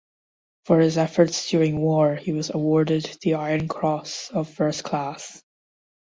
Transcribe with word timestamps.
For 0.65 0.79
his 0.79 0.97
efforts 0.97 1.47
during 1.51 1.79
war 1.79 2.15
he 2.15 2.31
was 2.31 2.49
awarded 2.49 3.19
the 3.21 3.35
Iron 3.35 3.67
Cross 3.67 4.31
of 4.31 4.49
first 4.51 4.83
class. 4.83 5.43